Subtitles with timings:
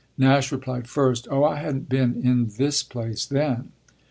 [0.17, 3.71] Nash replied, first, "Oh I hadn't been in this place then!"